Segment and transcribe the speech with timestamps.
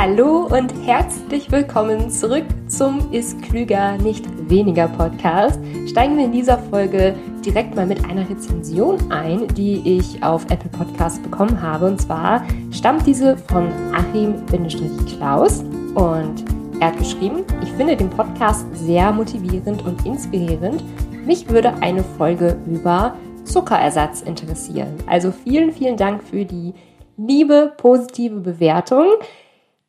[0.00, 5.58] Hallo und herzlich willkommen zurück zum Ist klüger, nicht weniger Podcast.
[5.88, 10.70] Steigen wir in dieser Folge direkt mal mit einer Rezension ein, die ich auf Apple
[10.70, 11.86] Podcast bekommen habe.
[11.86, 15.64] Und zwar stammt diese von Achim-Klaus
[15.96, 16.44] und
[16.78, 20.80] er hat geschrieben, ich finde den Podcast sehr motivierend und inspirierend.
[21.26, 24.94] Mich würde eine Folge über Zuckerersatz interessieren.
[25.08, 26.72] Also vielen, vielen Dank für die
[27.16, 29.06] liebe positive Bewertung.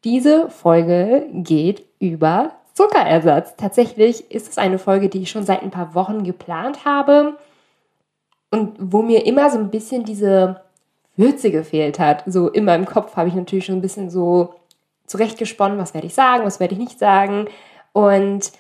[0.04, 3.56] Diese Folge geht über Zuckerersatz.
[3.58, 7.38] Tatsächlich ist es eine Folge, die ich schon seit ein paar Wochen geplant habe
[8.52, 10.62] und wo mir immer so ein bisschen diese
[11.18, 12.24] Würze gefehlt hat.
[12.26, 14.56] So in meinem Kopf habe ich natürlich schon ein bisschen so
[15.06, 17.48] zurechtgesponnen, was werde ich sagen, was werde ich nicht sagen.
[17.92, 18.52] Und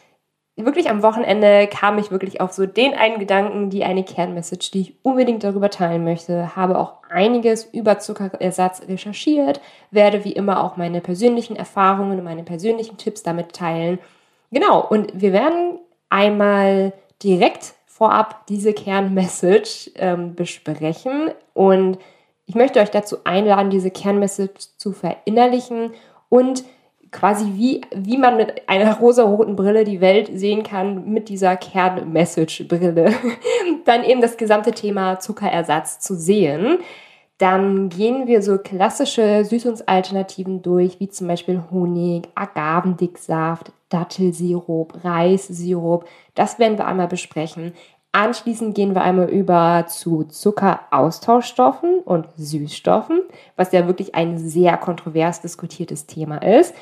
[0.66, 4.82] wirklich am Wochenende kam ich wirklich auf so den einen Gedanken, die eine Kernmessage, die
[4.82, 10.78] ich unbedingt darüber teilen möchte, habe auch einiges über Zuckerersatz recherchiert, werde wie immer auch
[10.78, 14.00] meine persönlichen Erfahrungen und meine persönlichen Tipps damit teilen.
[14.52, 15.80] Genau, und wir werden
[16.10, 21.98] einmal direkt vorab diese Kernmessage ähm, besprechen und
[22.46, 25.92] ich möchte euch dazu einladen, diese Kernmessage zu verinnerlichen
[26.30, 26.64] und
[27.12, 33.14] quasi wie, wie man mit einer rosa-roten Brille die Welt sehen kann mit dieser Kern-Message-Brille.
[33.86, 36.80] Dann eben das gesamte Thema Zuckerersatz zu sehen.
[37.40, 46.06] Dann gehen wir so klassische Süßungsalternativen durch, wie zum Beispiel Honig, Agavendicksaft, Dattelsirup, Reissirup.
[46.36, 47.74] Das werden wir einmal besprechen.
[48.12, 53.22] Anschließend gehen wir einmal über zu Zuckeraustauschstoffen und Süßstoffen,
[53.56, 56.74] was ja wirklich ein sehr kontrovers diskutiertes Thema ist.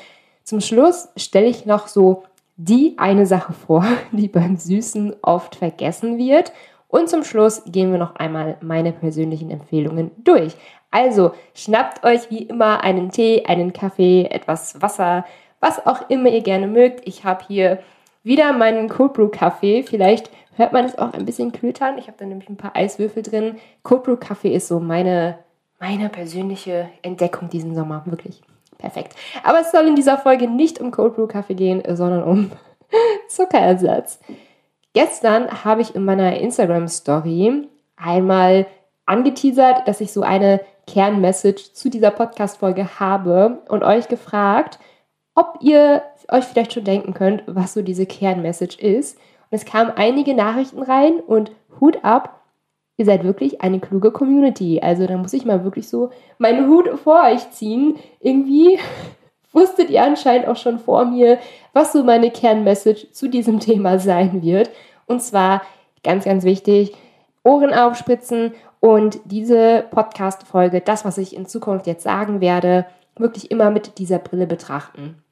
[0.48, 2.22] Zum Schluss stelle ich noch so
[2.56, 6.52] die eine Sache vor, die beim Süßen oft vergessen wird.
[6.88, 10.54] Und zum Schluss gehen wir noch einmal meine persönlichen Empfehlungen durch.
[10.90, 15.26] Also schnappt euch wie immer einen Tee, einen Kaffee, etwas Wasser,
[15.60, 17.06] was auch immer ihr gerne mögt.
[17.06, 17.80] Ich habe hier
[18.22, 19.82] wieder meinen Cold Brew Kaffee.
[19.82, 21.98] Vielleicht hört man es auch ein bisschen klütern.
[21.98, 23.56] Ich habe da nämlich ein paar Eiswürfel drin.
[23.82, 25.40] Cold Brew Kaffee ist so meine,
[25.78, 28.40] meine persönliche Entdeckung diesen Sommer, wirklich.
[28.78, 29.16] Perfekt.
[29.42, 32.52] Aber es soll in dieser Folge nicht um Cold Brew Kaffee gehen, sondern um
[33.28, 34.20] Zuckerersatz.
[34.94, 38.66] Gestern habe ich in meiner Instagram Story einmal
[39.06, 44.78] angeteasert, dass ich so eine Kernmessage zu dieser Podcast-Folge habe und euch gefragt,
[45.34, 49.18] ob ihr euch vielleicht schon denken könnt, was so diese Kernmessage ist.
[49.50, 52.37] Und es kamen einige Nachrichten rein und Hut ab,
[52.98, 54.80] ihr seid wirklich eine kluge Community.
[54.82, 57.96] Also da muss ich mal wirklich so meinen Hut vor euch ziehen.
[58.20, 58.78] Irgendwie
[59.52, 61.38] wusstet ihr anscheinend auch schon vor mir,
[61.72, 64.68] was so meine Kernmessage zu diesem Thema sein wird.
[65.06, 65.62] Und zwar
[66.02, 66.92] ganz, ganz wichtig,
[67.44, 73.70] Ohren aufspritzen und diese Podcast-Folge, das, was ich in Zukunft jetzt sagen werde, wirklich immer
[73.70, 75.22] mit dieser Brille betrachten.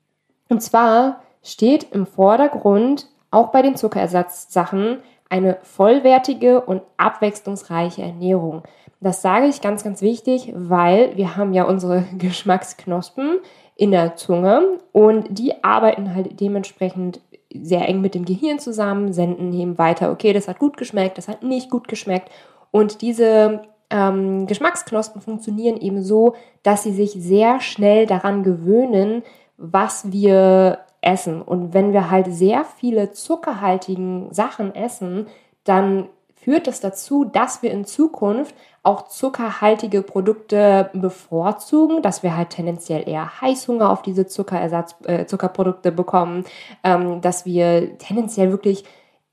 [0.48, 8.62] Und zwar steht im Vordergrund, auch bei den Zuckerersatzsachen, eine vollwertige und abwechslungsreiche Ernährung.
[9.00, 13.38] Das sage ich ganz, ganz wichtig, weil wir haben ja unsere Geschmacksknospen
[13.74, 17.20] in der Zunge und die arbeiten halt dementsprechend
[17.52, 21.28] sehr eng mit dem Gehirn zusammen, senden eben weiter, okay, das hat gut geschmeckt, das
[21.28, 22.30] hat nicht gut geschmeckt.
[22.70, 29.22] Und diese ähm, Geschmacksknospen funktionieren eben so, dass sie sich sehr schnell daran gewöhnen,
[29.56, 31.42] was wir essen.
[31.42, 35.26] Und wenn wir halt sehr viele zuckerhaltigen Sachen essen,
[35.64, 42.50] dann führt das dazu, dass wir in Zukunft auch zuckerhaltige Produkte bevorzugen, dass wir halt
[42.50, 46.44] tendenziell eher Heißhunger auf diese Zuckerersatz, äh, Zuckerprodukte bekommen,
[46.84, 48.84] ähm, dass wir tendenziell wirklich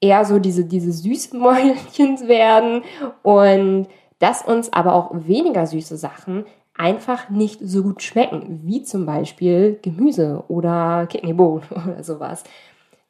[0.01, 1.39] eher so diese, diese süßen
[2.27, 2.83] werden
[3.21, 3.87] und
[4.17, 6.45] dass uns aber auch weniger süße Sachen
[6.75, 12.43] einfach nicht so gut schmecken, wie zum Beispiel Gemüse oder Kidneybohnen oder sowas.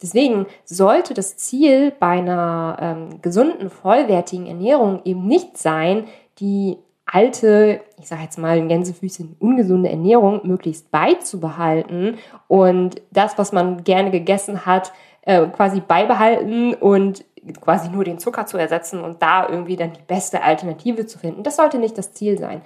[0.02, 6.06] Deswegen sollte das Ziel bei einer ähm, gesunden, vollwertigen Ernährung eben nicht sein,
[6.40, 12.18] die alte, ich sage jetzt mal in Gänsefüßchen, ungesunde Ernährung möglichst beizubehalten
[12.48, 17.24] und das, was man gerne gegessen hat, äh, quasi beibehalten und
[17.62, 21.44] quasi nur den Zucker zu ersetzen und da irgendwie dann die beste Alternative zu finden.
[21.44, 22.62] Das sollte nicht das Ziel sein.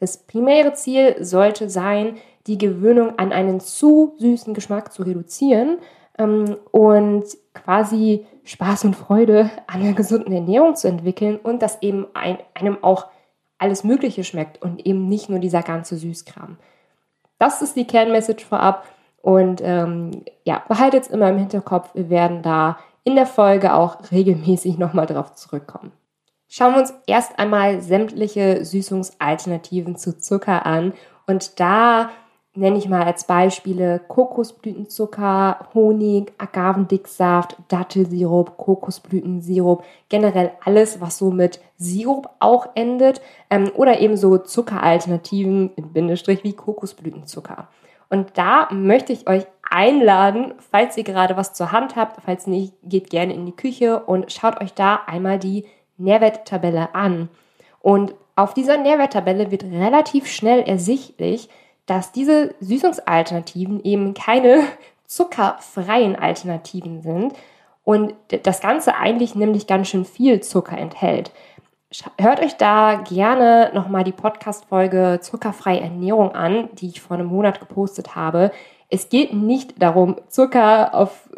[0.00, 2.16] Das primäre Ziel sollte sein,
[2.46, 5.78] die Gewöhnung an einen zu süßen Geschmack zu reduzieren
[6.18, 7.24] ähm, und
[7.54, 12.82] quasi Spaß und Freude an einer gesunden Ernährung zu entwickeln und dass eben ein, einem
[12.82, 13.06] auch
[13.58, 16.56] alles Mögliche schmeckt und eben nicht nur dieser ganze Süßkram.
[17.38, 18.86] Das ist die Kernmessage vorab
[19.20, 24.10] und ähm, ja, behaltet es immer im Hinterkopf, wir werden da in der Folge auch
[24.10, 25.92] regelmäßig nochmal drauf zurückkommen.
[26.52, 30.94] Schauen wir uns erst einmal sämtliche Süßungsalternativen zu Zucker an.
[31.28, 32.10] Und da
[32.54, 41.60] nenne ich mal als Beispiele Kokosblütenzucker, Honig, Agavendicksaft, Dattelsirup, Kokosblütensirup, generell alles, was so mit
[41.76, 47.68] Sirup auch endet ähm, oder eben so Zuckeralternativen in Bindestrich wie Kokosblütenzucker.
[48.08, 52.74] Und da möchte ich euch einladen, falls ihr gerade was zur Hand habt, falls nicht,
[52.82, 55.64] geht gerne in die Küche und schaut euch da einmal die
[56.00, 57.28] Nährwerttabelle an.
[57.80, 61.48] Und auf dieser Nährwerttabelle wird relativ schnell ersichtlich,
[61.86, 64.62] dass diese Süßungsalternativen eben keine
[65.06, 67.34] zuckerfreien Alternativen sind
[67.84, 68.14] und
[68.44, 71.32] das Ganze eigentlich nämlich ganz schön viel Zucker enthält.
[72.20, 77.58] Hört euch da gerne nochmal die Podcast-Folge Zuckerfreie Ernährung an, die ich vor einem Monat
[77.58, 78.52] gepostet habe.
[78.90, 81.28] Es geht nicht darum, Zucker auf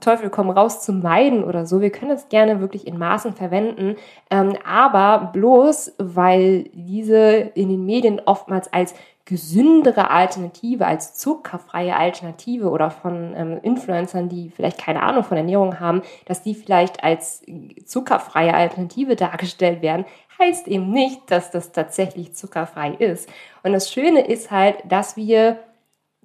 [0.00, 1.80] Teufel komm raus zu meiden oder so.
[1.80, 3.96] Wir können es gerne wirklich in Maßen verwenden,
[4.30, 8.94] ähm, aber bloß, weil diese in den Medien oftmals als
[9.28, 15.80] gesündere Alternative, als zuckerfreie Alternative oder von ähm, Influencern, die vielleicht keine Ahnung von Ernährung
[15.80, 17.42] haben, dass die vielleicht als
[17.84, 20.06] zuckerfreie Alternative dargestellt werden,
[20.38, 23.28] heißt eben nicht, dass das tatsächlich zuckerfrei ist.
[23.62, 25.58] Und das Schöne ist halt, dass wir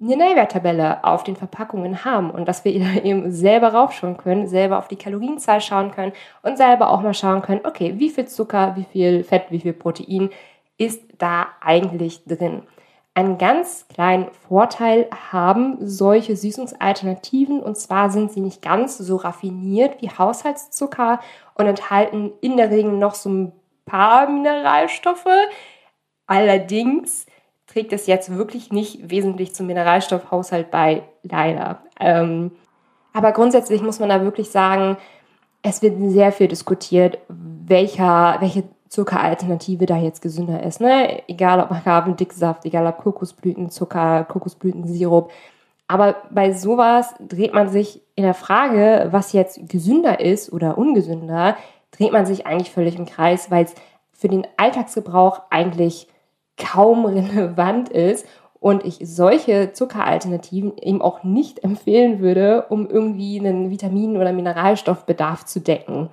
[0.00, 4.78] eine Nährwerttabelle auf den Verpackungen haben und dass wir da eben selber raufschauen können, selber
[4.78, 6.12] auf die Kalorienzahl schauen können
[6.42, 9.72] und selber auch mal schauen können, okay, wie viel Zucker, wie viel Fett, wie viel
[9.72, 10.30] Protein
[10.76, 12.62] ist da eigentlich drin.
[13.16, 20.02] Einen ganz kleinen Vorteil haben solche Süßungsalternativen und zwar sind sie nicht ganz so raffiniert
[20.02, 21.20] wie Haushaltszucker
[21.54, 23.52] und enthalten in der Regel noch so ein
[23.86, 25.28] paar Mineralstoffe.
[26.26, 27.26] Allerdings
[27.74, 31.82] trägt es jetzt wirklich nicht wesentlich zum Mineralstoffhaushalt bei, leider.
[31.98, 32.52] Ähm,
[33.12, 34.96] aber grundsätzlich muss man da wirklich sagen,
[35.62, 40.80] es wird sehr viel diskutiert, welcher, welche Zuckeralternative da jetzt gesünder ist.
[40.80, 41.28] Ne?
[41.28, 45.32] Egal ob Agavendicksaft, egal ob Kokosblütenzucker, Kokosblütensirup.
[45.88, 51.56] Aber bei sowas dreht man sich in der Frage, was jetzt gesünder ist oder ungesünder,
[51.90, 53.74] dreht man sich eigentlich völlig im Kreis, weil es
[54.12, 56.08] für den Alltagsgebrauch eigentlich
[56.56, 58.26] kaum relevant ist
[58.60, 65.44] und ich solche Zuckeralternativen eben auch nicht empfehlen würde, um irgendwie einen Vitamin- oder Mineralstoffbedarf
[65.44, 66.08] zu decken.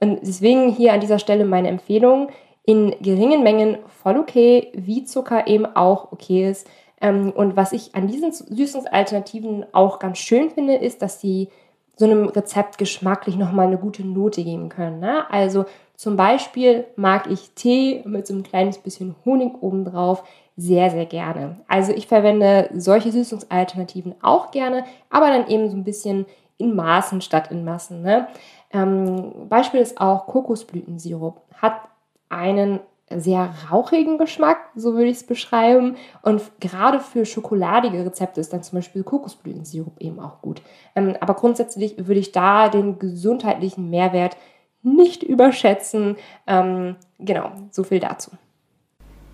[0.00, 2.28] Und deswegen hier an dieser Stelle meine Empfehlung,
[2.64, 6.66] in geringen Mengen voll okay, wie Zucker eben auch okay ist.
[7.00, 11.50] Ähm, und was ich an diesen Süßungsalternativen auch ganz schön finde, ist, dass sie
[11.96, 15.00] so einem Rezept geschmacklich nochmal eine gute Note geben können.
[15.00, 15.30] Ne?
[15.30, 20.24] Also zum Beispiel mag ich Tee mit so einem kleines bisschen Honig obendrauf
[20.56, 21.56] sehr, sehr gerne.
[21.66, 26.26] Also ich verwende solche Süßungsalternativen auch gerne, aber dann eben so ein bisschen
[26.58, 28.02] in Maßen statt in Massen.
[28.02, 28.28] Ne?
[28.72, 31.40] Ähm, Beispiel ist auch Kokosblütensirup.
[31.60, 31.80] Hat
[32.28, 32.80] einen
[33.10, 35.96] sehr rauchigen Geschmack, so würde ich es beschreiben.
[36.22, 40.62] Und gerade für schokoladige Rezepte ist dann zum Beispiel Kokosblütensirup eben auch gut.
[40.94, 44.36] Ähm, aber grundsätzlich würde ich da den gesundheitlichen Mehrwert
[44.84, 46.16] nicht überschätzen.
[46.46, 48.30] Ähm, genau, so viel dazu.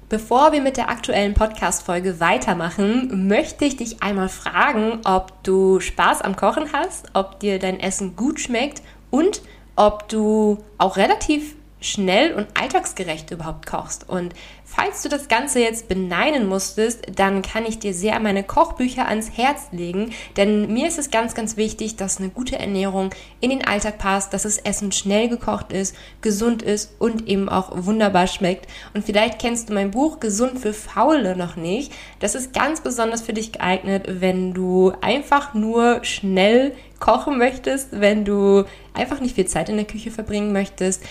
[0.09, 6.23] Bevor wir mit der aktuellen Podcast-Folge weitermachen, möchte ich dich einmal fragen, ob du Spaß
[6.23, 9.43] am Kochen hast, ob dir dein Essen gut schmeckt und
[9.77, 14.09] ob du auch relativ schnell und alltagsgerecht überhaupt kochst.
[14.09, 14.35] Und
[14.65, 19.31] falls du das Ganze jetzt beneiden musstest, dann kann ich dir sehr meine Kochbücher ans
[19.37, 23.11] Herz legen, denn mir ist es ganz, ganz wichtig, dass eine gute Ernährung
[23.41, 27.71] in den Alltag passt, dass das Essen schnell gekocht ist, gesund ist und eben auch
[27.75, 28.67] wunderbar schmeckt.
[28.95, 31.93] Und vielleicht kennst du mein Buch Gesund für Faule noch nicht.
[32.21, 38.27] Das ist ganz besonders für dich geeignet, wenn du einfach nur schnell kochen möchtest, wenn
[38.27, 41.03] du einfach nicht viel Zeit in der Küche verbringen möchtest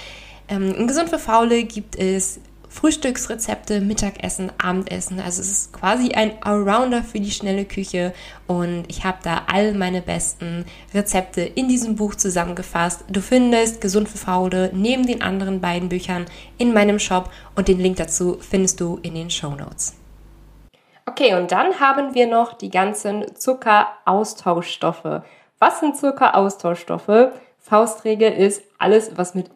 [0.49, 2.39] ähm, in Gesund für Faule gibt es
[2.69, 5.19] Frühstücksrezepte, Mittagessen, Abendessen.
[5.19, 8.13] Also es ist quasi ein Allrounder für die schnelle Küche
[8.47, 13.05] und ich habe da all meine besten Rezepte in diesem Buch zusammengefasst.
[13.09, 16.25] Du findest Gesund für Faule neben den anderen beiden Büchern
[16.57, 19.95] in meinem Shop und den Link dazu findest du in den Show Notes.
[21.07, 25.23] Okay, und dann haben wir noch die ganzen Zuckeraustauschstoffe.
[25.57, 27.31] Was sind Zuckeraustauschstoffe?
[27.57, 29.49] Faustregel ist alles, was mit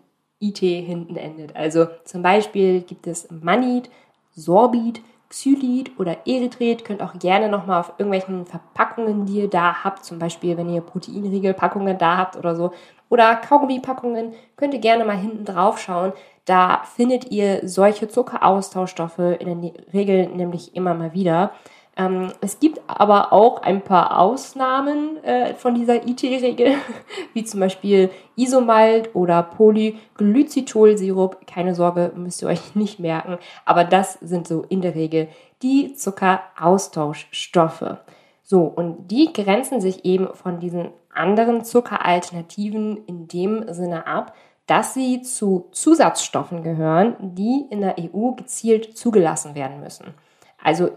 [0.48, 1.56] IT hinten endet.
[1.56, 3.90] Also zum Beispiel gibt es Manit,
[4.36, 6.86] Sorbit, Xylit oder Erythrit.
[6.86, 10.82] Könnt auch gerne nochmal auf irgendwelchen Verpackungen, die ihr da habt, zum Beispiel wenn ihr
[10.82, 12.72] Proteinriegelpackungen da habt oder so,
[13.10, 16.14] oder Kaugummipackungen, könnt ihr gerne mal hinten drauf schauen.
[16.46, 21.52] Da findet ihr solche Zuckeraustauschstoffe in der Regel nämlich immer mal wieder.
[21.96, 26.74] Ähm, es gibt aber auch ein paar Ausnahmen äh, von dieser IT-Regel,
[27.34, 31.46] wie zum Beispiel Isomalt oder Polyglycitolsirup.
[31.46, 35.28] Keine Sorge, müsst ihr euch nicht merken, aber das sind so in der Regel
[35.62, 37.98] die Zuckeraustauschstoffe.
[38.42, 44.34] So, und die grenzen sich eben von diesen anderen Zuckeralternativen in dem Sinne ab,
[44.66, 50.14] dass sie zu Zusatzstoffen gehören, die in der EU gezielt zugelassen werden müssen.
[50.62, 50.90] Also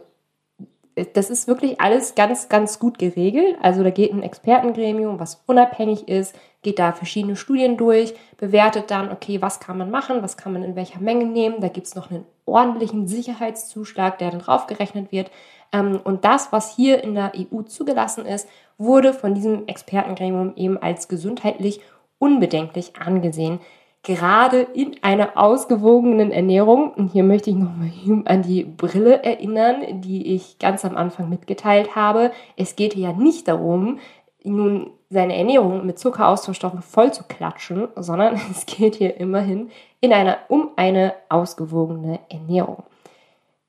[1.12, 3.56] das ist wirklich alles ganz, ganz gut geregelt.
[3.60, 9.12] Also da geht ein Expertengremium, was unabhängig ist, geht da verschiedene Studien durch, bewertet dann,
[9.12, 11.60] okay, was kann man machen, was kann man in welcher Menge nehmen.
[11.60, 15.30] Da gibt es noch einen ordentlichen Sicherheitszuschlag, der dann draufgerechnet wird.
[15.70, 18.48] Ähm, und das, was hier in der EU zugelassen ist,
[18.78, 21.80] wurde von diesem Expertengremium eben als gesundheitlich
[22.18, 23.60] unbedenklich angesehen
[24.06, 27.90] gerade in einer ausgewogenen Ernährung, und hier möchte ich nochmal
[28.26, 32.30] an die Brille erinnern, die ich ganz am Anfang mitgeteilt habe.
[32.56, 33.98] Es geht ja nicht darum,
[34.44, 39.70] nun seine Ernährung mit Zuckeraustauschstoffen voll zu klatschen, sondern es geht hier immerhin
[40.00, 42.84] in einer, um eine ausgewogene Ernährung.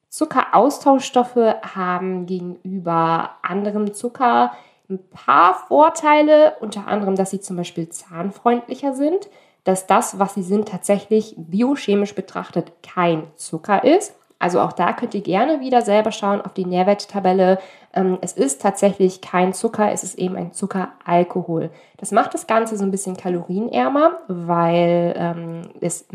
[0.10, 4.51] Zuckeraustauschstoffe haben gegenüber anderem Zucker
[4.88, 9.29] ein paar Vorteile, unter anderem, dass sie zum Beispiel zahnfreundlicher sind
[9.68, 14.16] dass das, was sie sind, tatsächlich biochemisch betrachtet kein Zucker ist.
[14.40, 17.60] Also auch da könnt ihr gerne wieder selber schauen auf die Nährwerttabelle.
[17.94, 21.72] Ähm, es ist tatsächlich kein Zucker, es ist eben ein Zuckeralkohol.
[21.98, 26.08] Das macht das Ganze so ein bisschen kalorienärmer, weil ähm, es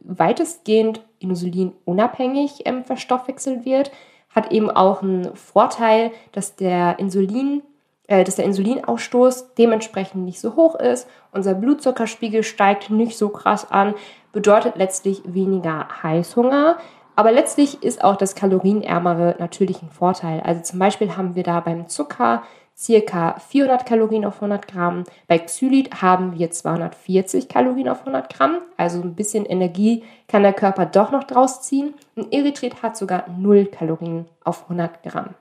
[0.00, 3.92] weitestgehend insulinunabhängig ähm, verstoffwechselt wird.
[4.34, 7.62] Hat eben auch einen Vorteil, dass der Insulin
[8.08, 13.70] äh, dass der Insulinausstoß dementsprechend nicht so hoch ist, unser Blutzuckerspiegel steigt nicht so krass
[13.70, 13.94] an,
[14.32, 16.78] bedeutet letztlich weniger Heißhunger.
[17.14, 20.40] Aber letztlich ist auch das kalorienärmere natürlich ein Vorteil.
[20.40, 22.42] Also zum Beispiel haben wir da beim Zucker
[22.76, 25.02] circa 400 Kalorien auf 100 Gramm.
[25.26, 28.58] Bei Xylit haben wir 240 Kalorien auf 100 Gramm.
[28.76, 31.94] Also ein bisschen Energie kann der Körper doch noch draus ziehen.
[32.14, 35.34] Und Erythrit hat sogar 0 Kalorien auf 100 Gramm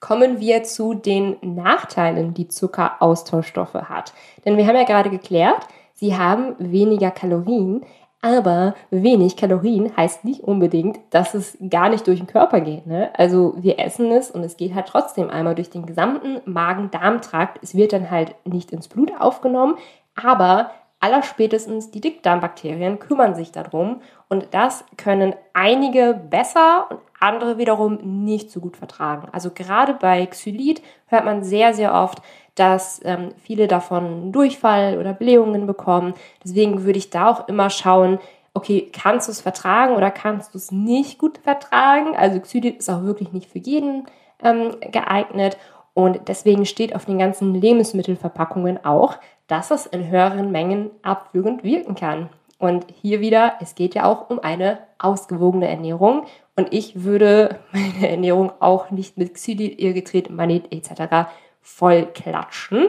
[0.00, 4.12] kommen wir zu den Nachteilen, die Zuckeraustauschstoffe hat.
[4.44, 7.84] Denn wir haben ja gerade geklärt, sie haben weniger Kalorien,
[8.20, 12.86] aber wenig Kalorien heißt nicht unbedingt, dass es gar nicht durch den Körper geht.
[12.86, 13.10] Ne?
[13.16, 17.60] Also wir essen es und es geht halt trotzdem einmal durch den gesamten Magen-Darm-Trakt.
[17.62, 19.76] Es wird dann halt nicht ins Blut aufgenommen,
[20.16, 28.24] aber allerspätestens die Dickdarmbakterien kümmern sich darum und das können einige besser und andere wiederum
[28.24, 29.28] nicht so gut vertragen.
[29.32, 32.22] Also gerade bei Xylit hört man sehr, sehr oft,
[32.54, 36.14] dass ähm, viele davon Durchfall oder Blähungen bekommen.
[36.44, 38.18] Deswegen würde ich da auch immer schauen,
[38.54, 42.16] okay, kannst du es vertragen oder kannst du es nicht gut vertragen?
[42.16, 44.06] Also Xylit ist auch wirklich nicht für jeden
[44.42, 45.56] ähm, geeignet.
[45.94, 49.16] Und deswegen steht auf den ganzen Lebensmittelverpackungen auch,
[49.48, 52.28] dass es in höheren Mengen abführend wirken kann.
[52.58, 56.26] Und hier wieder, es geht ja auch um eine ausgewogene Ernährung.
[56.56, 61.28] Und ich würde meine Ernährung auch nicht mit Xylit, Irrgetret, Manit etc.
[61.60, 62.88] voll klatschen.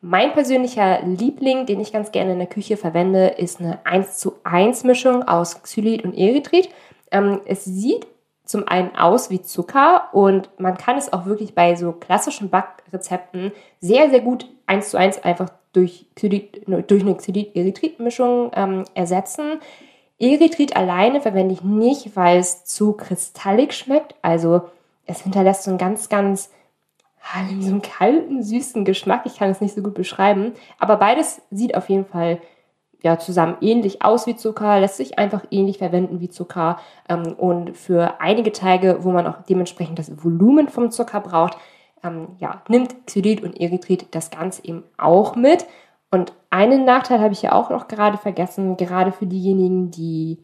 [0.00, 4.34] Mein persönlicher Liebling, den ich ganz gerne in der Küche verwende, ist eine 1 zu
[4.44, 6.68] 1 Mischung aus Xylit und Erythrit.
[7.10, 8.06] Ähm, es sieht
[8.44, 13.52] zum einen aus wie Zucker und man kann es auch wirklich bei so klassischen Backrezepten
[13.80, 19.60] sehr, sehr gut 1 zu 1 einfach durch, durch eine Xylit-Erythrit-Mischung ähm, ersetzen.
[20.18, 24.14] Erythrit alleine verwende ich nicht, weil es zu kristallig schmeckt.
[24.22, 24.62] Also
[25.06, 26.50] es hinterlässt so einen ganz, ganz
[27.60, 29.22] so einen kalten, süßen Geschmack.
[29.24, 30.52] Ich kann es nicht so gut beschreiben.
[30.78, 32.38] Aber beides sieht auf jeden Fall
[33.02, 36.78] ja, zusammen ähnlich aus wie Zucker, lässt sich einfach ähnlich verwenden wie Zucker.
[37.08, 41.58] Ähm, und für einige Teige, wo man auch dementsprechend das Volumen vom Zucker braucht,
[42.04, 45.66] ähm, ja, nimmt Xylit und Erythrit das Ganze eben auch mit.
[46.10, 50.38] Und einen Nachteil habe ich ja auch noch gerade vergessen, gerade für diejenigen, die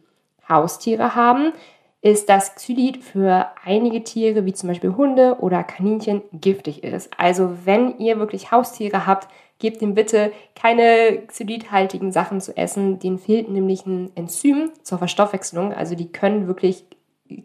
[0.49, 1.53] Haustiere haben,
[2.01, 7.11] ist, dass Xylit für einige Tiere, wie zum Beispiel Hunde oder Kaninchen, giftig ist.
[7.17, 9.27] Also wenn ihr wirklich Haustiere habt,
[9.59, 12.99] gebt ihm bitte keine xylithaltigen Sachen zu essen.
[12.99, 15.73] Denen fehlt nämlich ein Enzym zur Verstoffwechslung.
[15.73, 16.83] Also die können wirklich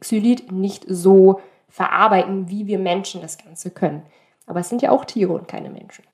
[0.00, 4.02] Xylit nicht so verarbeiten, wie wir Menschen das Ganze können.
[4.46, 6.04] Aber es sind ja auch Tiere und keine Menschen.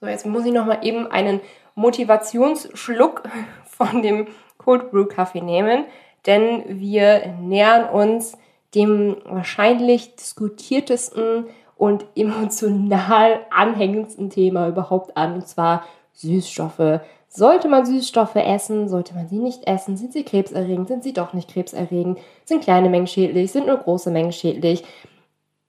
[0.00, 1.40] So, jetzt muss ich noch mal eben einen
[1.74, 3.22] Motivationsschluck
[3.64, 4.26] von dem
[4.58, 5.84] Cold Brew Kaffee nehmen,
[6.26, 8.38] denn wir nähern uns
[8.74, 11.46] dem wahrscheinlich diskutiertesten
[11.76, 17.00] und emotional anhängendsten Thema überhaupt an, und zwar Süßstoffe.
[17.36, 18.88] Sollte man Süßstoffe essen?
[18.88, 19.96] Sollte man sie nicht essen?
[19.96, 20.86] Sind sie krebserregend?
[20.86, 22.20] Sind sie doch nicht krebserregend?
[22.44, 23.50] Sind kleine Mengen schädlich?
[23.50, 24.84] Sind nur große Mengen schädlich?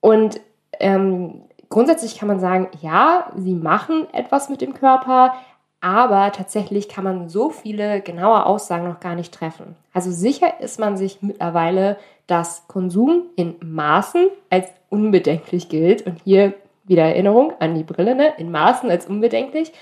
[0.00, 0.40] Und
[0.78, 5.34] ähm, grundsätzlich kann man sagen, ja, sie machen etwas mit dem Körper,
[5.80, 9.74] aber tatsächlich kann man so viele genaue Aussagen noch gar nicht treffen.
[9.92, 11.96] Also sicher ist man sich mittlerweile,
[12.28, 16.06] dass Konsum in Maßen als unbedenklich gilt.
[16.06, 16.54] Und hier
[16.84, 18.34] wieder Erinnerung an die Brille, ne?
[18.38, 19.72] in Maßen als unbedenklich.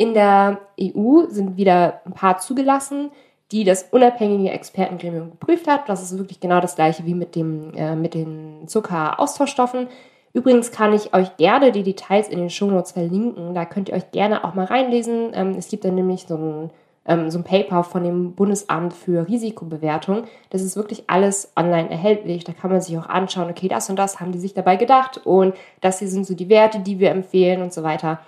[0.00, 3.10] In der EU sind wieder ein paar zugelassen,
[3.52, 5.90] die das unabhängige Expertengremium geprüft hat.
[5.90, 9.88] Das ist wirklich genau das gleiche wie mit, dem, äh, mit den Zuckeraustauschstoffen.
[10.32, 13.54] Übrigens kann ich euch gerne die Details in den Shownotes verlinken.
[13.54, 15.32] Da könnt ihr euch gerne auch mal reinlesen.
[15.34, 16.70] Ähm, es gibt dann nämlich so ein,
[17.04, 20.22] ähm, so ein Paper von dem Bundesamt für Risikobewertung.
[20.48, 22.44] Das ist wirklich alles online erhältlich.
[22.44, 25.20] Da kann man sich auch anschauen, okay, das und das haben die sich dabei gedacht
[25.26, 28.20] und das hier sind so die Werte, die wir empfehlen und so weiter.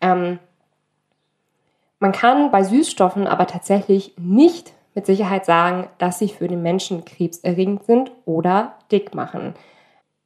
[0.00, 0.38] Ähm,
[1.98, 7.04] man kann bei Süßstoffen aber tatsächlich nicht mit Sicherheit sagen, dass sie für den Menschen
[7.04, 9.54] krebserregend sind oder dick machen.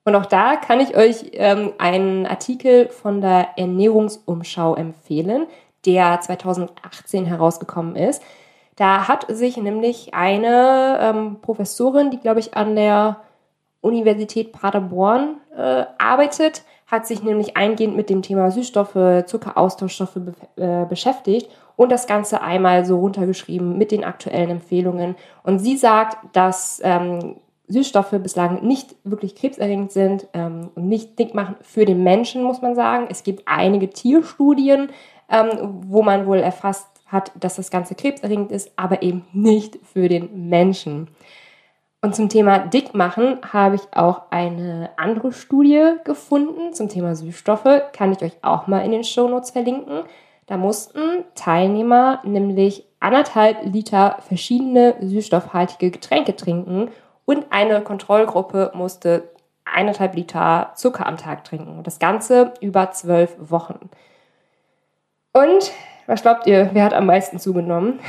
[0.04, 5.46] Und auch da kann ich euch ähm, einen Artikel von der Ernährungsumschau empfehlen,
[5.84, 8.22] der 2018 herausgekommen ist.
[8.76, 13.20] Da hat sich nämlich eine ähm, Professorin, die glaube ich an der
[13.82, 20.84] Universität Paderborn äh, arbeitet, hat sich nämlich eingehend mit dem Thema Süßstoffe, Zuckeraustauschstoffe be äh,
[20.86, 25.14] beschäftigt und das Ganze einmal so runtergeschrieben mit den aktuellen Empfehlungen.
[25.44, 27.36] Und sie sagt, dass ähm,
[27.68, 32.60] Süßstoffe bislang nicht wirklich krebserregend sind ähm, und nicht dick machen für den Menschen, muss
[32.60, 33.06] man sagen.
[33.08, 34.90] Es gibt einige Tierstudien,
[35.30, 35.48] ähm,
[35.86, 40.48] wo man wohl erfasst hat, dass das Ganze krebserregend ist, aber eben nicht für den
[40.48, 41.08] Menschen.
[42.02, 47.82] Und zum Thema Dickmachen habe ich auch eine andere Studie gefunden zum Thema Süßstoffe.
[47.92, 50.04] Kann ich euch auch mal in den Shownotes verlinken.
[50.46, 56.90] Da mussten Teilnehmer nämlich anderthalb Liter verschiedene süßstoffhaltige Getränke trinken,
[57.30, 59.30] und eine Kontrollgruppe musste
[59.64, 61.84] eineinhalb Liter Zucker am Tag trinken.
[61.84, 63.88] Das Ganze über zwölf Wochen.
[65.32, 65.70] Und
[66.08, 68.00] was glaubt ihr, wer hat am meisten zugenommen?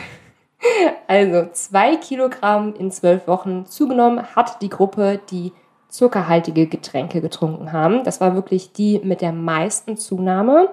[1.07, 5.51] Also zwei Kilogramm in zwölf Wochen zugenommen hat die Gruppe, die
[5.89, 8.03] zuckerhaltige Getränke getrunken haben.
[8.03, 10.69] Das war wirklich die mit der meisten Zunahme.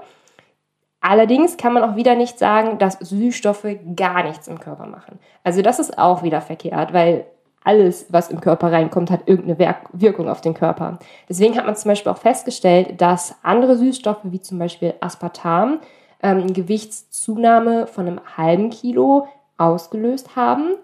[1.01, 5.19] Allerdings kann man auch wieder nicht sagen, dass Süßstoffe gar nichts im Körper machen.
[5.45, 7.27] Also das ist auch wieder verkehrt, weil
[7.65, 10.99] alles, was im Körper reinkommt, hat irgendeine Wirkung auf den Körper.
[11.29, 15.81] Deswegen hat man zum Beispiel auch festgestellt, dass andere Süßstoffe, wie zum Beispiel Aspartam,
[16.23, 20.77] ähm, Gewichtszunahme von einem halben Kilo ausgelöst haben.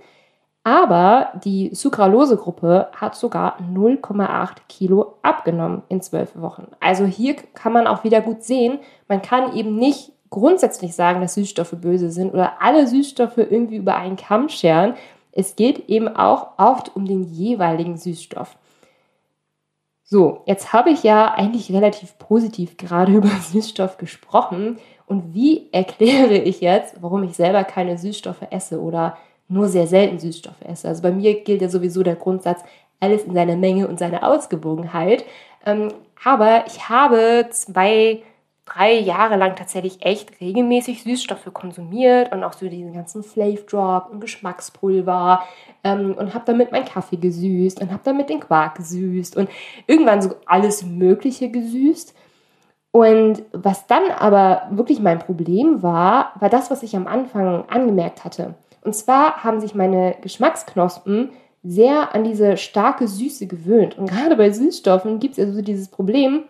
[0.63, 6.69] Aber die Sucralose-Gruppe hat sogar 0,8 Kilo abgenommen in zwölf Wochen.
[6.81, 11.35] Also hier kann man auch wieder gut sehen, man kann eben nicht grundsätzlich sagen, dass
[11.35, 14.95] Süßstoffe böse sind oder alle Süßstoffe irgendwie über einen Kamm scheren,
[15.33, 18.57] es geht eben auch oft um den jeweiligen Süßstoff.
[20.03, 24.79] So, jetzt habe ich ja eigentlich relativ positiv gerade über Süßstoff gesprochen.
[25.07, 29.17] Und wie erkläre ich jetzt, warum ich selber keine Süßstoffe esse oder
[29.49, 30.89] nur sehr selten Süßstoffe esse?
[30.89, 32.63] Also bei mir gilt ja sowieso der Grundsatz,
[33.01, 35.25] alles in seiner Menge und seiner Ausgewogenheit.
[35.67, 35.89] Ähm,
[36.25, 38.23] aber ich habe zwei
[38.65, 44.11] drei Jahre lang tatsächlich echt regelmäßig Süßstoffe konsumiert und auch so diesen ganzen Flav Drop
[44.11, 45.43] und Geschmackspulver
[45.83, 49.51] ähm, und habe damit meinen Kaffee gesüßt und habe damit den Quark gesüßt und
[49.87, 52.15] irgendwann so alles Mögliche gesüßt.
[52.95, 58.25] Und was dann aber wirklich mein Problem war, war das, was ich am Anfang angemerkt
[58.25, 58.55] hatte.
[58.85, 61.31] Und zwar haben sich meine Geschmacksknospen
[61.65, 63.99] sehr an diese starke Süße gewöhnt.
[63.99, 66.45] Und gerade bei Süßstoffen gibt es ja so dieses Problem,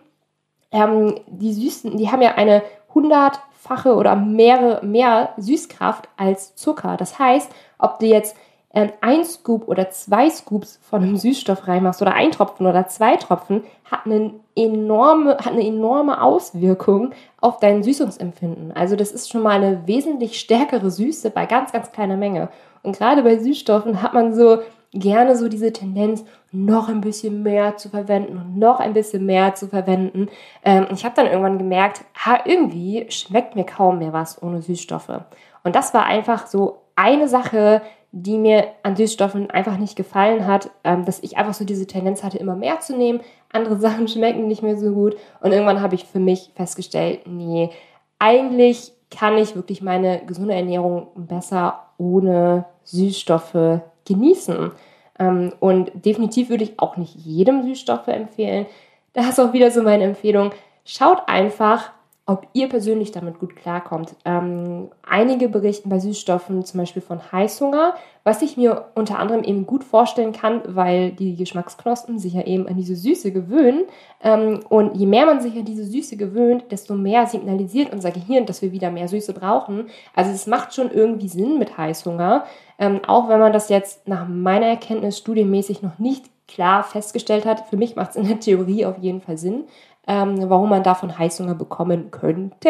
[0.71, 2.61] ähm, die Süßen, die haben ja eine
[2.93, 6.95] hundertfache oder mehrere, mehr Süßkraft als Zucker.
[6.95, 8.35] Das heißt, ob du jetzt
[8.75, 13.63] ein Scoop oder zwei Scoops von einem Süßstoff reinmachst oder ein Tropfen oder zwei Tropfen,
[13.89, 18.73] hat eine enorme, hat eine enorme Auswirkung auf dein Süßungsempfinden.
[18.73, 22.49] Also das ist schon mal eine wesentlich stärkere Süße bei ganz, ganz kleiner Menge.
[22.83, 24.59] Und gerade bei Süßstoffen hat man so
[24.91, 29.55] gerne so diese Tendenz, noch ein bisschen mehr zu verwenden und noch ein bisschen mehr
[29.55, 30.29] zu verwenden.
[30.63, 35.21] Ähm, ich habe dann irgendwann gemerkt, ha, irgendwie schmeckt mir kaum mehr was ohne Süßstoffe.
[35.63, 37.81] Und das war einfach so eine Sache,
[38.11, 42.23] die mir an Süßstoffen einfach nicht gefallen hat, ähm, dass ich einfach so diese Tendenz
[42.23, 43.19] hatte, immer mehr zu nehmen.
[43.51, 45.17] Andere Sachen schmecken nicht mehr so gut.
[45.41, 47.71] Und irgendwann habe ich für mich festgestellt, nee,
[48.17, 54.71] eigentlich kann ich wirklich meine gesunde Ernährung besser ohne Süßstoffe genießen.
[55.19, 58.65] Ähm, und definitiv würde ich auch nicht jedem Süßstoffe empfehlen.
[59.13, 60.51] Da ist auch wieder so meine Empfehlung.
[60.85, 61.91] Schaut einfach,
[62.27, 64.15] ob ihr persönlich damit gut klarkommt.
[64.25, 69.67] Ähm, einige berichten bei Süßstoffen zum Beispiel von Heißhunger, was ich mir unter anderem eben
[69.67, 73.83] gut vorstellen kann, weil die Geschmacksknospen sich ja eben an diese Süße gewöhnen.
[74.23, 78.47] Ähm, und je mehr man sich an diese Süße gewöhnt, desto mehr signalisiert unser Gehirn,
[78.47, 79.85] dass wir wieder mehr Süße brauchen.
[80.15, 82.45] Also es macht schon irgendwie Sinn mit Heißhunger,
[82.79, 87.67] ähm, auch wenn man das jetzt nach meiner Erkenntnis studienmäßig noch nicht klar festgestellt hat.
[87.69, 89.65] Für mich macht es in der Theorie auf jeden Fall Sinn
[90.07, 92.69] ähm, warum man davon Heißhunger bekommen könnte.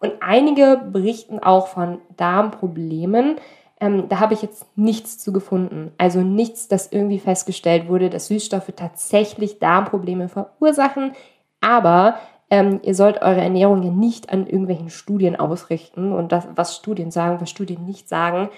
[0.00, 3.36] Und einige berichten auch von Darmproblemen.
[3.80, 5.92] Ähm, da habe ich jetzt nichts zu gefunden.
[5.98, 11.12] Also nichts, das irgendwie festgestellt wurde, dass Süßstoffe tatsächlich Darmprobleme verursachen.
[11.60, 12.16] Aber
[12.50, 17.10] ähm, ihr sollt eure Ernährung ja nicht an irgendwelchen Studien ausrichten und das, was Studien
[17.10, 18.50] sagen, was Studien nicht sagen.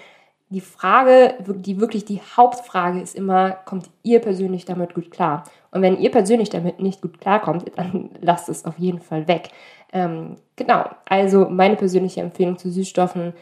[0.53, 5.45] Die Frage, die wirklich die Hauptfrage ist immer, kommt ihr persönlich damit gut klar?
[5.71, 9.49] Und wenn ihr persönlich damit nicht gut klarkommt, dann lasst es auf jeden Fall weg.
[9.91, 13.33] Ähm, genau, also meine persönliche Empfehlung zu Süßstoffen,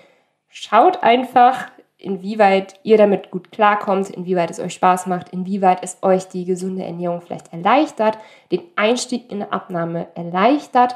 [0.47, 6.29] schaut einfach, inwieweit ihr damit gut klarkommt, inwieweit es euch Spaß macht, inwieweit es euch
[6.29, 8.19] die gesunde Ernährung vielleicht erleichtert,
[8.53, 10.95] den Einstieg in eine Abnahme erleichtert.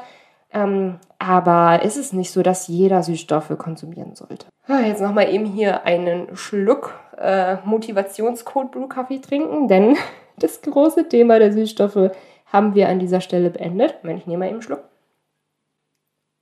[0.50, 4.46] Ähm, aber ist es nicht so, dass jeder Süßstoffe konsumieren sollte.
[4.68, 9.96] Ah, jetzt nochmal eben hier einen Schluck äh, Motivationscode Brew Kaffee trinken, denn
[10.38, 12.10] das große Thema der Süßstoffe
[12.46, 13.96] haben wir an dieser Stelle beendet.
[14.02, 14.82] Ich nehme mal eben einen Schluck.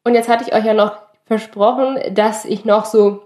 [0.04, 3.22] Und jetzt hatte ich euch ja noch versprochen, dass ich noch so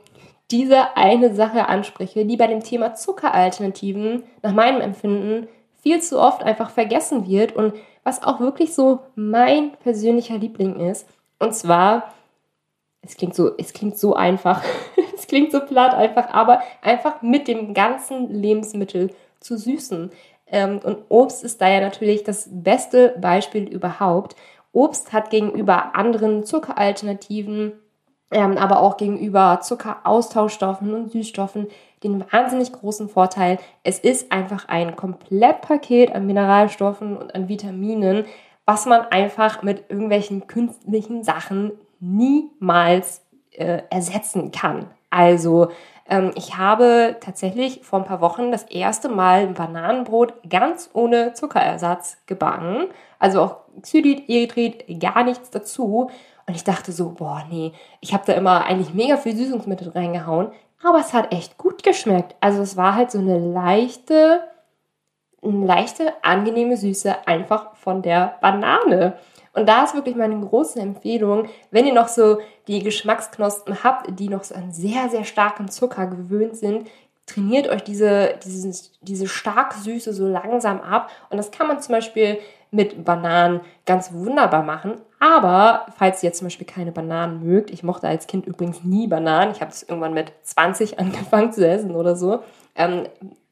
[0.50, 5.48] diese eine Sache anspreche, die bei dem Thema Zuckeralternativen nach meinem Empfinden
[5.80, 11.06] viel zu oft einfach vergessen wird und was auch wirklich so mein persönlicher Liebling ist.
[11.38, 12.14] Und zwar,
[13.02, 14.62] es klingt so, es klingt so einfach,
[15.16, 20.10] es klingt so platt einfach, aber einfach mit dem ganzen Lebensmittel zu süßen.
[20.46, 24.36] Ähm, und Obst ist da ja natürlich das beste Beispiel überhaupt.
[24.72, 27.72] Obst hat gegenüber anderen Zuckeralternativen,
[28.30, 31.68] ähm, aber auch gegenüber Zuckeraustauschstoffen und Süßstoffen
[32.02, 38.24] den wahnsinnig großen Vorteil, es ist einfach ein Komplettpaket an Mineralstoffen und an Vitaminen,
[38.66, 44.86] was man einfach mit irgendwelchen künstlichen Sachen niemals äh, ersetzen kann.
[45.10, 45.68] Also
[46.08, 51.34] ähm, ich habe tatsächlich vor ein paar Wochen das erste Mal ein Bananenbrot ganz ohne
[51.34, 52.86] Zuckerersatz gebacken.
[53.18, 56.10] Also auch Xylit, Erythrit, gar nichts dazu.
[56.46, 60.50] Und ich dachte so, boah, nee, ich habe da immer eigentlich mega viel Süßungsmittel reingehauen,
[60.82, 62.34] aber es hat echt gut geschmeckt.
[62.40, 64.40] Also es war halt so eine leichte,
[65.42, 69.18] eine leichte, angenehme Süße einfach von der Banane.
[69.58, 74.28] Und da ist wirklich meine große Empfehlung, wenn ihr noch so die Geschmacksknospen habt, die
[74.28, 76.88] noch so an sehr, sehr starken Zucker gewöhnt sind,
[77.26, 81.10] trainiert euch diese, diese, diese stark Süße so langsam ab.
[81.30, 82.38] Und das kann man zum Beispiel
[82.70, 84.94] mit Bananen ganz wunderbar machen.
[85.18, 89.08] Aber falls ihr jetzt zum Beispiel keine Bananen mögt, ich mochte als Kind übrigens nie
[89.08, 92.44] Bananen, ich habe es irgendwann mit 20 angefangen zu essen oder so.
[92.76, 93.06] Ähm,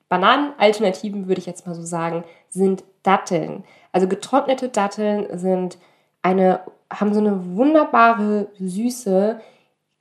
[0.08, 3.64] Bananenalternativen würde ich jetzt mal so sagen, sind Datteln.
[3.92, 5.78] Also getrocknete Datteln sind
[6.26, 6.60] eine,
[6.90, 9.40] haben so eine wunderbare Süße.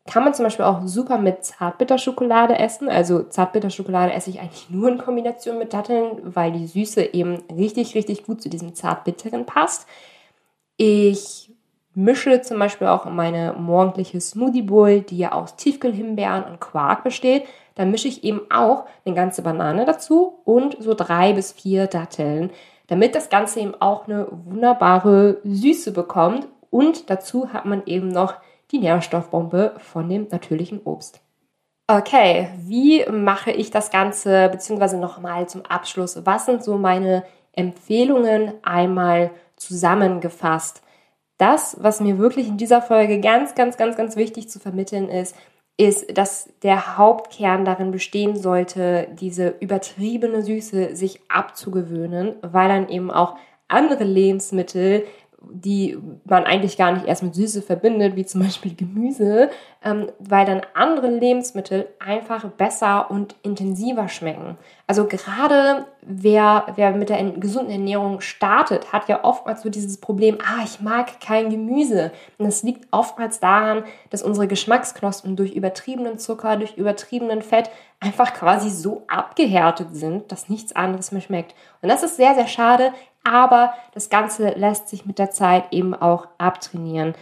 [0.08, 2.90] Kann man zum Beispiel auch super mit Zartbitterschokolade essen.
[2.90, 7.96] Also Zartbitterschokolade esse ich eigentlich nur in Kombination mit Datteln, weil die Süße eben richtig,
[7.96, 9.88] richtig gut zu diesem Zartbitteren passt.
[10.78, 11.52] Ich
[11.94, 17.46] mische zum Beispiel auch meine morgendliche Smoothie Bowl, die ja aus Tiefkühlhimbeeren und Quark besteht.
[17.76, 22.52] Da mische ich eben auch eine ganze Banane dazu und so drei bis vier Datteln
[22.88, 26.48] damit das Ganze eben auch eine wunderbare Süße bekommt.
[26.70, 28.36] Und dazu hat man eben noch
[28.72, 31.22] die Nährstoffbombe von dem natürlichen Obst.
[31.88, 38.54] Okay, wie mache ich das Ganze, beziehungsweise nochmal zum Abschluss, was sind so meine Empfehlungen
[38.64, 40.82] einmal zusammengefasst?
[41.38, 45.36] Das, was mir wirklich in dieser Folge ganz, ganz, ganz, ganz wichtig zu vermitteln ist,
[45.78, 53.12] ist, dass der Hauptkern darin bestehen sollte, diese übertriebene Süße sich abzugewöhnen, weil dann eben
[53.12, 53.36] auch
[53.68, 55.06] andere Lebensmittel
[55.52, 59.50] die man eigentlich gar nicht erst mit Süße verbindet, wie zum Beispiel Gemüse,
[59.84, 64.58] ähm, weil dann andere Lebensmittel einfach besser und intensiver schmecken.
[64.88, 70.38] Also gerade wer, wer mit der gesunden Ernährung startet, hat ja oftmals so dieses Problem,
[70.44, 72.12] ah, ich mag kein Gemüse.
[72.38, 77.70] Und das liegt oftmals daran, dass unsere Geschmacksknospen durch übertriebenen Zucker, durch übertriebenen Fett
[78.06, 81.56] einfach quasi so abgehärtet sind, dass nichts anderes mehr schmeckt.
[81.82, 85.96] Und das ist sehr, sehr schade, aber das Ganze lässt sich mit der Zeit eben
[85.96, 87.16] auch abtrainieren.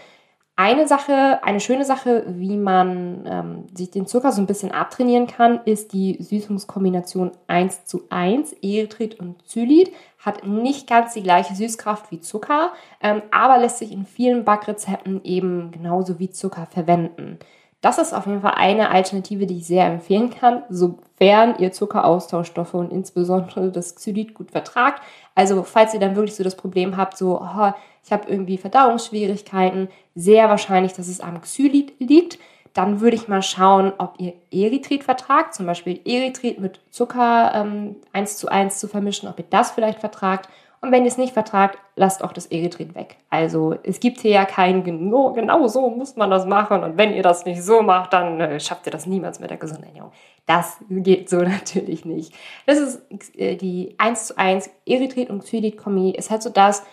[0.56, 5.26] Eine Sache, eine schöne Sache, wie man ähm, sich den Zucker so ein bisschen abtrainieren
[5.26, 9.92] kann, ist die Süßungskombination 1 zu 1, Erythrit und Xylit.
[10.20, 15.24] Hat nicht ganz die gleiche Süßkraft wie Zucker, ähm, aber lässt sich in vielen Backrezepten
[15.24, 17.40] eben genauso wie Zucker verwenden.
[17.84, 22.76] Das ist auf jeden Fall eine Alternative, die ich sehr empfehlen kann, sofern ihr Zuckeraustauschstoffe
[22.76, 25.04] und insbesondere das Xylit gut vertragt.
[25.36, 27.74] Also falls ihr dann wirklich so das Problem habt, so oh,
[28.06, 32.40] ich habe irgendwie Verdauungsschwierigkeiten, sehr wahrscheinlich, dass es am Xylit liegt,
[32.72, 37.98] dann würde ich mal schauen, ob ihr Erythrit vertragt, zum Beispiel Erythrit mit Zucker ähm,
[38.14, 40.48] 1 zu 1 zu vermischen, ob ihr das vielleicht vertragt
[40.84, 43.16] und wenn ihr es nicht vertragt, lasst auch das Erythrit weg.
[43.30, 46.84] Also es gibt hier ja kein genau, genau so muss man das machen.
[46.84, 49.56] Und wenn ihr das nicht so macht, dann äh, schafft ihr das niemals mit der
[49.56, 50.12] gesunden Ernährung.
[50.46, 52.34] Das geht so natürlich nicht.
[52.66, 53.02] Das ist
[53.38, 56.12] äh, die 1 zu 1 Erythrit und Xylit-Kombi.
[56.12, 56.84] Ist halt so das,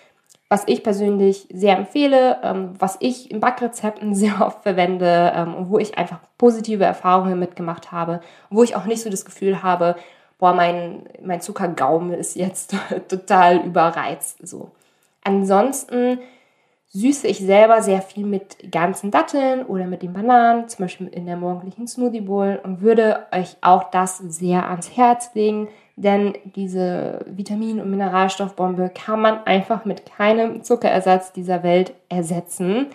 [0.48, 5.68] was ich persönlich sehr empfehle, ähm, was ich in Backrezepten sehr oft verwende ähm, und
[5.68, 9.96] wo ich einfach positive Erfahrungen mitgemacht habe, wo ich auch nicht so das Gefühl habe,
[10.40, 12.74] boah, mein, mein Zuckergaumen ist jetzt
[13.09, 14.46] total überreizt.
[14.46, 14.70] So.
[15.22, 16.18] Ansonsten
[16.92, 21.26] süße ich selber sehr viel mit ganzen Datteln oder mit den Bananen, zum Beispiel in
[21.26, 27.24] der morgendlichen Smoothie Bowl und würde euch auch das sehr ans Herz legen, denn diese
[27.26, 32.87] Vitamin- und Mineralstoffbombe kann man einfach mit keinem Zuckerersatz dieser Welt ersetzen.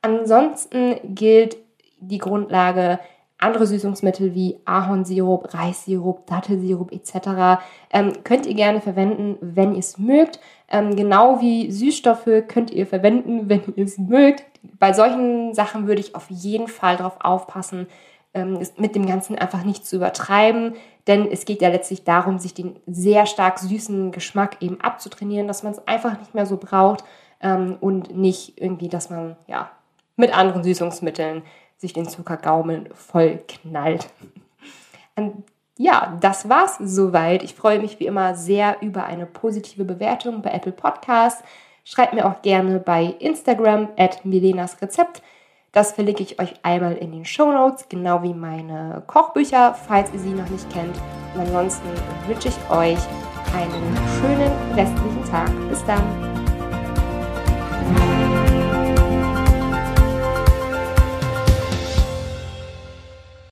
[0.00, 1.56] Ansonsten gilt
[2.00, 3.00] die Grundlage,
[3.42, 7.62] andere Süßungsmittel wie Ahornsirup, Reissirup, Dattelsirup etc.
[7.92, 10.40] Ähm, könnt ihr gerne verwenden, wenn ihr es mögt.
[10.70, 14.44] Ähm, genau wie Süßstoffe könnt ihr verwenden, wenn ihr es mögt.
[14.78, 17.86] Bei solchen Sachen würde ich auf jeden Fall darauf aufpassen,
[18.34, 20.74] ähm, mit dem Ganzen einfach nicht zu übertreiben,
[21.06, 25.62] denn es geht ja letztlich darum, sich den sehr stark süßen Geschmack eben abzutrainieren, dass
[25.62, 27.04] man es einfach nicht mehr so braucht
[27.42, 29.70] ähm, und nicht irgendwie, dass man ja
[30.16, 31.42] mit anderen Süßungsmitteln
[31.82, 34.08] sich den Zuckergaumen voll knallt.
[35.16, 35.44] Und
[35.76, 37.42] ja, das war's soweit.
[37.42, 41.42] Ich freue mich wie immer sehr über eine positive Bewertung bei Apple Podcasts.
[41.84, 45.22] Schreibt mir auch gerne bei Instagram at Milenas Rezept.
[45.72, 50.20] Das verlinke ich euch einmal in den Show Notes, genau wie meine Kochbücher, falls ihr
[50.20, 50.96] sie noch nicht kennt.
[51.34, 51.88] Und ansonsten
[52.28, 52.98] wünsche ich euch
[53.56, 55.50] einen schönen restlichen Tag.
[55.68, 56.31] Bis dann.